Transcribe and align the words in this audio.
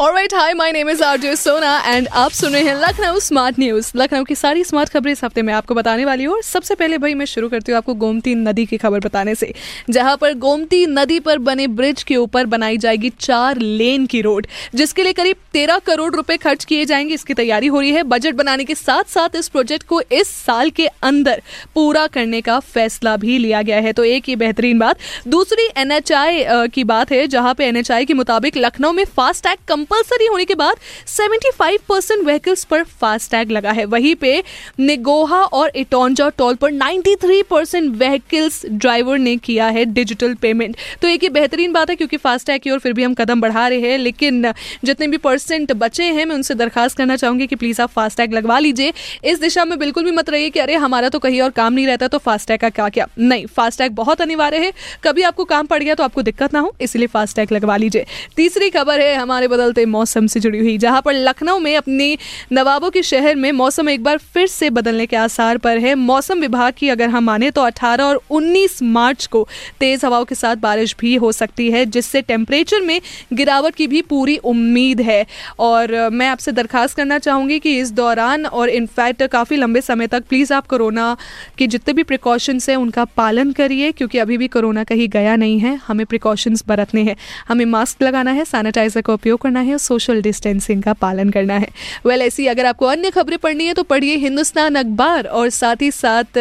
alright 0.00 0.34
hi 0.34 0.52
my 0.54 0.72
name 0.72 0.90
is 0.90 1.02
RJ 1.02 1.34
Sona 1.36 1.70
and 1.86 2.08
आप 2.08 2.30
सुन 2.30 2.52
रहे 2.52 2.62
हैं 2.62 2.74
लखनऊ 2.74 3.18
स्मार्ट 3.20 3.58
न्यूज़ 3.58 3.90
लखनऊ 3.96 4.24
की 4.24 4.34
सारी 4.34 4.62
स्मार्ट 4.64 4.88
खबरें 4.88 5.12
इस 5.12 5.22
हफ़्ते 5.24 5.42
में 5.42 5.52
आपको 5.54 5.74
बताने 5.74 6.04
वाली 6.04 6.24
हूँ 6.24 6.34
और 6.34 6.42
सबसे 6.42 6.74
पहले 6.74 6.98
भाई 6.98 7.14
मैं 7.14 7.24
शुरू 7.26 7.48
करती 7.48 7.72
हूँ 7.72 7.76
आपको 7.76 7.94
गोमती 7.94 8.34
नदी 8.34 8.66
की 8.66 8.76
खबर 8.76 9.00
बताने 9.00 9.34
से, 9.34 9.52
जहाँ 9.90 10.16
पर 10.16 10.34
गोमती 10.34 10.84
नदी 10.86 11.18
पर 11.20 11.38
बने 11.38 11.66
ब्रिज 11.68 12.02
के 12.02 12.16
ऊपर 12.16 12.46
बनाई 12.46 12.78
जाएगी 12.78 13.10
चार 13.10 13.58
लेन 13.58 14.06
की 14.06 14.20
रोड 14.20 14.46
जिसके 14.74 15.02
लिए 15.02 15.12
करीब 15.12 15.36
तेरह 15.52 15.78
करोड़ 15.78 16.14
रुपए 16.14 16.36
खर्च 16.36 16.64
किए 16.64 16.84
जाएँगे। 16.84 17.14
इसकी 17.14 17.34
तैयारी 17.34 17.66
हो 17.66 17.80
रही 17.80 17.90
है। 17.92 18.02
बजट 18.04 18.34
बनाने 18.34 18.64
के 18.64 18.74
साथ 18.74 19.10
साथ 19.10 19.36
इस 19.36 19.48
प्रोजेक्ट 19.48 19.86
को 19.86 20.00
इस 20.12 20.28
साल 20.36 20.70
के 20.70 20.86
अंदर 20.86 21.42
पूरा 21.74 22.06
करने 22.06 22.40
का 22.40 22.58
फैसला 22.60 23.16
भी 23.16 23.38
लिया 23.38 23.62
गया 23.62 23.80
है। 23.80 23.92
तो 23.92 24.04
एक 24.04 24.28
ये 24.28 24.36
बेहतरीन 24.36 24.78
बात। 24.78 24.98
दूसरी 25.28 25.68
एनएचआई 25.76 26.44
की 26.68 26.84
बात 26.84 27.12
है, 27.12 27.26
जहाँ 27.26 27.54
पे 27.54 27.66
एनएचआई 27.66 28.04
के 28.04 28.14
मुताबिक 28.14 28.56
लखनऊ 28.56 28.92
में 28.92 29.04
फास्ट 29.16 29.44
टैग 29.44 29.58
कंपलसरी 29.88 30.26
होने 30.26 30.44
के 30.44 30.54
बाद 30.54 30.76
75 31.08 31.76
परसेंट 31.88 32.24
व्हीकल्स 32.24 32.64
पर 32.64 32.82
फास्टैग 33.00 33.50
लगा 33.50 33.70
है। 33.72 33.84
वहीं 33.86 34.14
पे 34.14 34.42
निगोहा 34.80 35.42
और 35.42 35.70
इटोंजा 35.76 36.28
टोल 36.38 36.54
पर 36.54 36.72
93 36.72 37.42
परसेंट 37.50 37.94
व्हीकल्स 37.94 38.64
ड्राइवर 38.66 39.18
ने 39.18 39.36
किया 39.38 39.66
है 39.68 39.84
डिजिटल 39.86 40.34
पेमेंट 40.34 40.76
तो 41.02 41.08
एक 41.08 41.24
ये 41.24 41.28
बेहतरीन 41.30 41.72
बात 41.72 41.90
है 41.90 41.96
क्योंकि 41.96 42.16
फास्टैग 42.18 42.60
की 42.60 42.70
ओर 42.70 42.78
फिर 42.78 42.92
भी 42.92 43.04
हम 43.04 43.14
कदम 43.14 43.40
बढ़ा 43.40 43.66
रहे 43.68 43.80
हैं, 43.80 43.98
लेकिन 43.98 44.52
जितने 44.84 45.06
भी 45.08 45.16
परसेंट 45.18 45.72
बचे 45.74 46.04
हैं, 46.04 46.24
मैं 46.24 46.34
उनसे 46.34 46.54
दरखास्त 46.54 46.96
करना 46.96 47.16
चाहूँगी 47.16 47.46
कि 47.46 47.56
प्लीज़ 47.56 47.82
आप 47.82 47.90
फास्ट 47.90 48.18
टैग 48.18 48.34
लगवा 48.34 48.58
लीजिए। 48.58 48.92
इस 49.24 49.40
दिशा 49.40 49.64
में 49.64 49.78
बिल्कुल 49.78 50.04
भी 50.04 50.10
मत 50.12 50.30
रहिए 50.30 50.50
कि 50.50 50.60
अरे 50.60 50.74
हमारा 50.76 51.08
तो 51.08 51.18
कहीं 51.18 51.40
और 51.42 51.50
काम 51.52 51.72
नहीं 51.72 51.86
रहता 51.86 52.08
तो 52.08 52.18
फास्ट 52.20 52.48
टैग 52.48 52.60
का 52.60 52.68
क्या 52.70 52.88
क्या 52.90 53.06
नहीं 53.18 53.46
फास्ट 53.48 53.78
टैग 53.78 53.92
बहुत 53.94 54.20
अनिवार्य 54.20 54.58
है। 54.58 54.72
कभी 55.04 55.22
आपको 55.22 55.44
काम 55.46 55.66
पड़ 55.66 55.82
गया 55.82 55.94
तो 55.94 56.04
आपको 56.04 56.22
दिक्कत 56.22 56.54
ना 56.54 56.60
हो, 56.60 56.74
इसलिए 56.80 57.06
फास्टैग 57.08 57.52
लगवा 57.52 57.76
लीजिए। 57.76 58.06
तीसरी 58.36 58.70
खबर 58.70 59.00
है 59.00 59.14
हमारे 59.16 59.48
बदलते 59.48 59.77
मौसम 59.86 60.26
से 60.26 60.40
जुड़ी 60.40 60.58
हुई। 60.58 60.76
जहाँ 60.78 61.02
पर 61.02 61.14
लखनऊ 61.14 61.58
में 61.58 61.76
अपने 61.76 62.16
नवाबों 62.52 62.90
के 62.90 63.02
शहर 63.02 63.36
में 63.36 63.50
मौसम 63.52 63.88
एक 63.88 64.02
बार 64.04 64.18
फिर 64.34 64.46
से 64.46 64.70
बदलने 64.70 65.06
के 65.06 65.16
आसार 65.16 65.58
पर 65.58 65.78
है। 65.78 65.94
मौसम 65.94 66.40
विभाग 66.40 66.72
की 66.78 66.88
अगर 66.88 67.08
हम 67.08 67.24
माने 67.24 67.50
तो 67.50 67.62
18 67.62 68.04
और 68.04 68.20
19 68.30 68.82
मार्च 68.82 69.26
को 69.26 69.46
तेज 69.80 70.04
हवाओं 70.04 70.24
के 70.24 70.34
साथ 70.34 70.56
बारिश 70.58 70.94
भी 71.00 71.14
हो 71.16 71.32
सकती 71.32 71.70
है, 71.70 71.84
जिससे 71.86 72.22
टेम्परेचर 72.22 72.80
में 72.80 73.00
गिरावट 73.32 73.74
की 73.74 73.86
भी 73.86 74.02
पूरी 74.02 74.36
उम्मीद 74.36 75.00
है। 75.00 75.24
और 75.58 76.08
मैं 76.10 76.28
आपसे 76.28 76.52
दरखास्त 76.52 76.96
करना 76.96 77.18
चाहूँगी 77.18 77.58
कि 77.58 77.78
इस 77.78 77.90
दौरान 77.92 78.46
और 78.46 78.68
इनफैक्ट 78.68 79.22
काफ़ी 79.22 79.56
लंबे 79.56 79.80
समय 79.80 80.06
तक 80.06 80.24
प्लीज़ 80.28 80.52
आप 80.54 80.66
कोरोना 80.66 81.16
के 81.58 81.66
जितने 81.66 81.94
भी 81.94 82.02
प्रिकॉशंस 82.02 82.68
हैं 82.68 82.76
उनका 82.76 83.04
पालन 83.16 83.52
करिए, 83.52 83.90
क्योंकि 83.92 84.18
अभी 84.18 84.36
भी 84.38 84.48
कोरोना 84.48 84.84
कहीं 84.84 85.08
गया 85.08 85.36
नहीं 85.36 85.58
है। 85.58 85.74
हमें 85.86 86.04
प्रिकॉशंस 86.06 86.64
बरतने 86.68 87.02
हैं। 87.02 87.16
हमें 87.48 87.64
मास्क 87.64 88.02
लगाना 88.02 88.30
है 88.30 88.44
सैनिटाइजर 88.44 89.00
का 89.00 89.12
उपयोग 89.12 89.40
करना 89.40 89.60
है। 89.60 89.67
और 89.72 89.78
सोशल 89.78 90.22
डिस्टेंसिंग 90.22 90.82
का 90.82 90.92
पालन 90.94 91.30
करना 91.30 91.54
है। 91.54 91.68
वेल 92.06 92.10
well, 92.10 92.26
ऐसी 92.26 92.46
अगर 92.46 92.66
आपको 92.66 92.86
अन्य 92.86 93.10
खबरें 93.10 93.38
पढ़नी 93.38 93.66
है 93.66 93.74
तो 93.74 93.82
पढ़िए 93.84 94.16
हिंदुस्तान 94.16 94.74
अखबार। 94.74 95.26
और 95.28 95.48
साथ 95.50 95.82
ही 95.82 95.90
साथ 95.90 96.38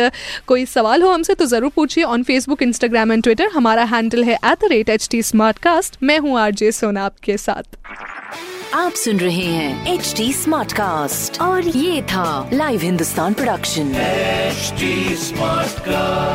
कोई 0.48 0.66
सवाल 0.66 1.02
हो 1.02 1.10
हमसे 1.10 1.34
तो 1.34 1.46
ज़रूर 1.46 1.72
पूछिए 1.76 2.04
on 2.04 2.24
Facebook 2.24 2.62
Instagram 2.64 3.12
and 3.12 3.24
Twitter 3.24 3.50
हमारा 3.54 3.84
हैंडल 3.86 4.24
है 4.24 4.36
at 4.36 4.58
the 4.58 4.72
rate 4.72 4.90
H 4.90 5.08
T 5.12 5.22
smart 5.24 5.58
cast 5.60 5.98
मैं 6.04 6.20
हूँ 6.20 6.40
आरजे 6.40 6.72
सोना 6.72 7.06
आपके 7.06 7.38
साथ। 7.38 7.78
आप 8.74 8.94
सुन 8.94 9.20
रहे 9.20 9.46
हैं 9.46 9.94
एच 9.94 10.14
डी 10.18 10.32
स्मार्ट 10.34 10.74
कास्ट 10.74 11.42
और 11.42 11.68
ये 11.68 12.02
था 12.04 12.50
live 12.54 12.82
Hindustan 12.82 13.34
production 13.34 13.94
HD 14.48 14.92
Smartcast. 15.22 16.27